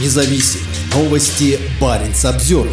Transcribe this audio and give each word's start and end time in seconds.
независим. 0.00 0.60
Новости 0.94 1.58
Баренц 1.80 2.24
обзор. 2.24 2.68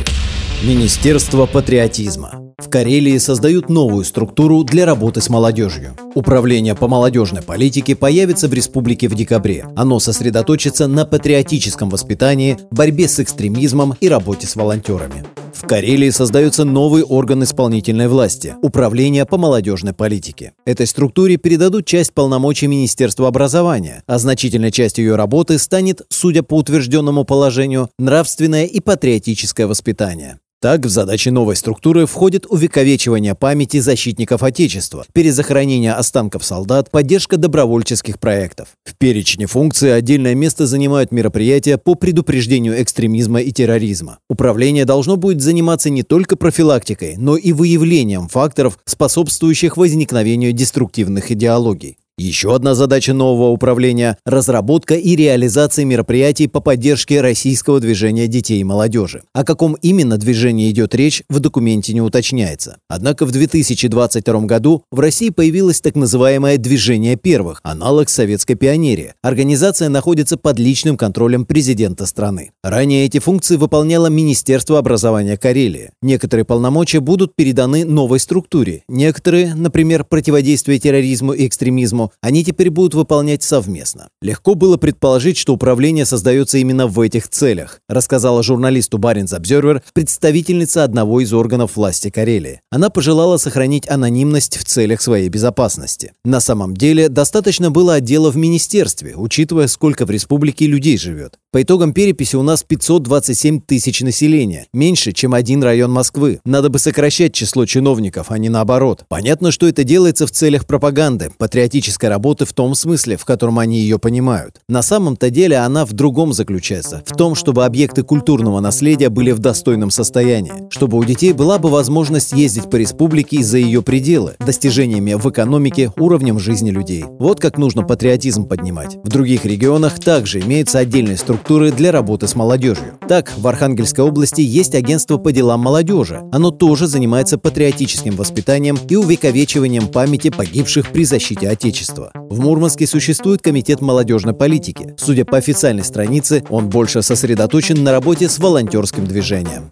Министерство 0.63 1.45
патриотизма. 1.45 2.53
В 2.57 2.69
Карелии 2.69 3.17
создают 3.17 3.69
новую 3.69 4.05
структуру 4.05 4.63
для 4.63 4.85
работы 4.85 5.21
с 5.21 5.29
молодежью. 5.29 5.95
Управление 6.13 6.75
по 6.75 6.87
молодежной 6.87 7.41
политике 7.41 7.95
появится 7.95 8.47
в 8.47 8.53
республике 8.53 9.07
в 9.07 9.15
декабре. 9.15 9.65
Оно 9.75 9.99
сосредоточится 9.99 10.87
на 10.87 11.05
патриотическом 11.05 11.89
воспитании, 11.89 12.57
борьбе 12.69 13.07
с 13.07 13.19
экстремизмом 13.19 13.95
и 13.99 14.07
работе 14.07 14.47
с 14.47 14.55
волонтерами. 14.55 15.25
В 15.61 15.67
Карелии 15.67 16.09
создается 16.09 16.65
новый 16.65 17.03
орган 17.03 17.43
исполнительной 17.43 18.07
власти– 18.07 18.55
Управление 18.63 19.25
по 19.25 19.37
молодежной 19.37 19.93
политике. 19.93 20.53
Этой 20.65 20.87
структуре 20.87 21.37
передадут 21.37 21.85
часть 21.85 22.13
полномочий 22.13 22.65
Министерства 22.65 23.27
образования, 23.27 24.01
а 24.07 24.17
значительной 24.17 24.71
частью 24.71 25.05
ее 25.05 25.15
работы 25.15 25.59
станет, 25.59 26.01
судя 26.09 26.41
по 26.41 26.55
утвержденному 26.55 27.25
положению, 27.25 27.91
нравственное 27.99 28.65
и 28.65 28.79
патриотическое 28.79 29.67
воспитание. 29.67 30.39
Так, 30.61 30.85
в 30.85 30.89
задачи 30.89 31.29
новой 31.29 31.55
структуры 31.55 32.05
входит 32.05 32.45
увековечивание 32.47 33.33
памяти 33.33 33.79
защитников 33.79 34.43
Отечества, 34.43 35.05
перезахоронение 35.11 35.93
останков 35.93 36.45
солдат, 36.45 36.91
поддержка 36.91 37.37
добровольческих 37.37 38.19
проектов. 38.19 38.67
В 38.83 38.95
перечне 38.95 39.47
функций 39.47 39.95
отдельное 39.95 40.35
место 40.35 40.67
занимают 40.67 41.11
мероприятия 41.11 41.79
по 41.79 41.95
предупреждению 41.95 42.79
экстремизма 42.79 43.41
и 43.41 43.51
терроризма. 43.51 44.19
Управление 44.29 44.85
должно 44.85 45.17
будет 45.17 45.41
заниматься 45.41 45.89
не 45.89 46.03
только 46.03 46.35
профилактикой, 46.35 47.15
но 47.17 47.37
и 47.37 47.53
выявлением 47.53 48.27
факторов, 48.27 48.77
способствующих 48.85 49.77
возникновению 49.77 50.53
деструктивных 50.53 51.31
идеологий. 51.31 51.97
Еще 52.21 52.53
одна 52.53 52.75
задача 52.75 53.15
нового 53.15 53.49
управления– 53.49 54.15
разработка 54.25 54.93
и 54.93 55.15
реализация 55.15 55.85
мероприятий 55.85 56.47
по 56.47 56.59
поддержке 56.59 57.19
российского 57.19 57.79
движения 57.79 58.27
детей 58.27 58.61
и 58.61 58.63
молодежи. 58.63 59.23
О 59.33 59.43
каком 59.43 59.73
именно 59.81 60.17
движении 60.17 60.69
идет 60.69 60.93
речь, 60.93 61.23
в 61.29 61.39
документе 61.39 61.95
не 61.95 62.01
уточняется. 62.01 62.77
Однако 62.87 63.25
в 63.25 63.31
2022 63.31 64.41
году 64.41 64.83
в 64.91 64.99
России 64.99 65.29
появилось 65.29 65.81
так 65.81 65.95
называемое 65.95 66.59
«Движение 66.59 67.15
первых», 67.15 67.59
аналог 67.63 68.07
советской 68.07 68.53
пионерии. 68.53 69.15
Организация 69.23 69.89
находится 69.89 70.37
под 70.37 70.59
личным 70.59 70.97
контролем 70.97 71.45
президента 71.45 72.05
страны. 72.05 72.51
Ранее 72.63 73.05
эти 73.05 73.17
функции 73.17 73.55
выполняло 73.55 74.07
Министерство 74.07 74.77
образования 74.77 75.37
Карелии. 75.37 75.89
Некоторые 76.03 76.45
полномочия 76.45 76.99
будут 76.99 77.35
переданы 77.35 77.83
новой 77.83 78.19
структуре. 78.19 78.83
Некоторые, 78.87 79.55
например, 79.55 80.03
противодействие 80.03 80.77
терроризму 80.77 81.33
и 81.33 81.47
экстремизму, 81.47 82.10
они 82.21 82.43
теперь 82.43 82.69
будут 82.69 82.93
выполнять 82.93 83.43
совместно. 83.43 84.09
Легко 84.21 84.55
было 84.55 84.77
предположить, 84.77 85.37
что 85.37 85.53
управление 85.53 86.05
создается 86.05 86.57
именно 86.57 86.87
в 86.87 86.99
этих 86.99 87.27
целях, 87.27 87.79
рассказала 87.87 88.43
журналисту 88.43 88.97
Баринс 88.97 89.33
Обзервер 89.33 89.81
представительница 89.93 90.83
одного 90.83 91.21
из 91.21 91.33
органов 91.33 91.75
власти 91.75 92.09
Карелии. 92.09 92.61
Она 92.71 92.89
пожелала 92.89 93.37
сохранить 93.37 93.89
анонимность 93.89 94.57
в 94.57 94.63
целях 94.63 95.01
своей 95.01 95.29
безопасности. 95.29 96.13
На 96.23 96.39
самом 96.39 96.75
деле, 96.75 97.09
достаточно 97.09 97.71
было 97.71 97.95
отдела 97.95 98.31
в 98.31 98.37
министерстве, 98.37 99.15
учитывая, 99.15 99.67
сколько 99.67 100.05
в 100.05 100.11
республике 100.11 100.67
людей 100.67 100.97
живет. 100.97 101.37
По 101.53 101.61
итогам 101.61 101.91
переписи 101.91 102.37
у 102.37 102.43
нас 102.43 102.63
527 102.63 103.59
тысяч 103.59 103.99
населения, 103.99 104.67
меньше, 104.71 105.11
чем 105.11 105.33
один 105.33 105.61
район 105.61 105.91
Москвы. 105.91 106.39
Надо 106.45 106.69
бы 106.69 106.79
сокращать 106.79 107.33
число 107.33 107.65
чиновников, 107.65 108.27
а 108.29 108.37
не 108.37 108.47
наоборот. 108.47 109.03
Понятно, 109.09 109.51
что 109.51 109.67
это 109.67 109.83
делается 109.83 110.25
в 110.25 110.31
целях 110.31 110.65
пропаганды, 110.65 111.29
патриотической 111.37 112.07
работы 112.07 112.45
в 112.45 112.53
том 112.53 112.73
смысле, 112.73 113.17
в 113.17 113.25
котором 113.25 113.59
они 113.59 113.79
ее 113.79 113.99
понимают. 113.99 114.61
На 114.69 114.81
самом-то 114.81 115.29
деле 115.29 115.57
она 115.57 115.85
в 115.85 115.91
другом 115.91 116.31
заключается, 116.31 117.03
в 117.05 117.17
том, 117.17 117.35
чтобы 117.35 117.65
объекты 117.65 118.03
культурного 118.03 118.61
наследия 118.61 119.09
были 119.09 119.31
в 119.31 119.39
достойном 119.39 119.91
состоянии, 119.91 120.69
чтобы 120.69 120.97
у 120.97 121.03
детей 121.03 121.33
была 121.33 121.59
бы 121.59 121.67
возможность 121.67 122.31
ездить 122.31 122.69
по 122.69 122.77
республике 122.77 123.35
и 123.35 123.43
за 123.43 123.57
ее 123.57 123.81
пределы, 123.81 124.35
достижениями 124.39 125.15
в 125.15 125.29
экономике, 125.29 125.91
уровнем 125.97 126.39
жизни 126.39 126.69
людей. 126.69 127.03
Вот 127.19 127.41
как 127.41 127.57
нужно 127.57 127.83
патриотизм 127.83 128.45
поднимать. 128.45 128.95
В 129.03 129.09
других 129.09 129.43
регионах 129.43 129.99
также 129.99 130.39
имеется 130.39 130.79
отдельная 130.79 131.17
структура 131.17 131.40
структуры 131.41 131.71
для 131.71 131.91
работы 131.91 132.27
с 132.27 132.35
молодежью. 132.35 132.99
Так, 133.09 133.33
в 133.35 133.47
Архангельской 133.47 134.05
области 134.05 134.41
есть 134.41 134.75
агентство 134.75 135.17
по 135.17 135.31
делам 135.31 135.61
молодежи. 135.61 136.21
Оно 136.31 136.51
тоже 136.51 136.85
занимается 136.85 137.39
патриотическим 137.39 138.15
воспитанием 138.15 138.77
и 138.87 138.95
увековечиванием 138.95 139.87
памяти 139.87 140.29
погибших 140.29 140.91
при 140.91 141.03
защите 141.03 141.49
Отечества. 141.49 142.11
В 142.29 142.39
Мурманске 142.39 142.85
существует 142.85 143.41
комитет 143.41 143.81
молодежной 143.81 144.35
политики. 144.35 144.93
Судя 144.97 145.25
по 145.25 145.37
официальной 145.37 145.83
странице, 145.83 146.43
он 146.49 146.69
больше 146.69 147.01
сосредоточен 147.01 147.83
на 147.83 147.91
работе 147.91 148.29
с 148.29 148.37
волонтерским 148.37 149.07
движением. 149.07 149.67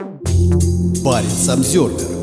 Парень 1.04 1.30
Самсервер 1.30 2.19